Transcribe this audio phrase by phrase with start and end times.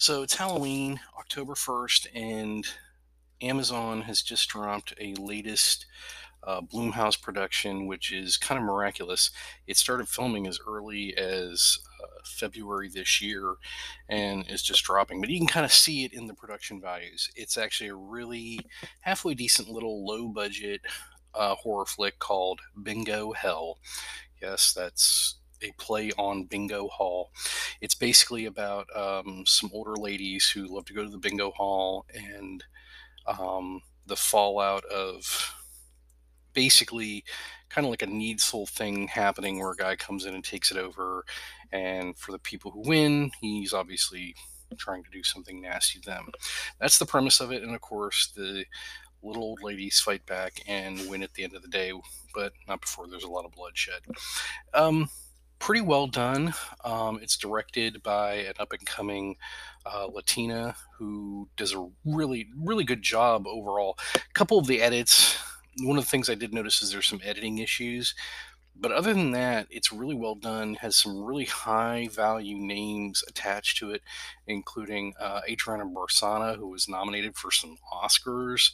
[0.00, 2.64] So it's Halloween, October 1st, and
[3.42, 5.86] Amazon has just dropped a latest
[6.44, 9.32] uh, Blumhouse production, which is kind of miraculous.
[9.66, 13.56] It started filming as early as uh, February this year
[14.08, 17.28] and is just dropping, but you can kind of see it in the production values.
[17.34, 18.60] It's actually a really
[19.00, 20.80] halfway decent little low budget
[21.34, 23.78] uh, horror flick called Bingo Hell.
[24.40, 27.30] Yes, that's a play on Bingo Hall.
[27.80, 32.06] It's basically about um, some older ladies who love to go to the bingo hall
[32.14, 32.64] and
[33.26, 35.54] um, the fallout of
[36.54, 37.24] basically
[37.68, 40.78] kind of like a needful thing happening where a guy comes in and takes it
[40.78, 41.24] over.
[41.72, 44.34] And for the people who win, he's obviously
[44.76, 46.28] trying to do something nasty to them.
[46.80, 47.62] That's the premise of it.
[47.62, 48.64] And of course, the
[49.22, 51.92] little old ladies fight back and win at the end of the day,
[52.34, 54.00] but not before there's a lot of bloodshed.
[54.74, 55.08] Um,
[55.68, 56.54] pretty well done.
[56.82, 59.36] Um, it's directed by an up and coming
[59.84, 63.98] uh, Latina who does a really, really good job overall.
[64.14, 65.36] A couple of the edits,
[65.82, 68.14] one of the things I did notice is there's some editing issues.
[68.80, 70.76] But other than that, it's really well done.
[70.76, 74.00] Has some really high value names attached to it,
[74.46, 78.70] including uh, Adriana Barraza, who was nominated for some Oscars.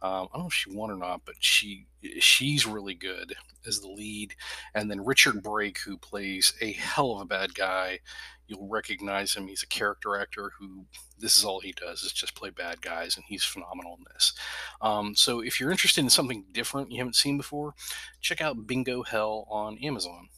[0.00, 1.86] Um, I don't know if she won or not, but she
[2.20, 3.34] she's really good
[3.66, 4.34] as the lead.
[4.74, 8.00] And then Richard Brake, who plays a hell of a bad guy.
[8.46, 9.48] You'll recognize him.
[9.48, 10.86] He's a character actor who
[11.18, 14.32] this is all he does is just play bad guys, and he's phenomenal in this.
[14.80, 17.74] Um, so if you're interested in something different you haven't seen before,
[18.20, 20.28] check out Bingo Hell on Amazon.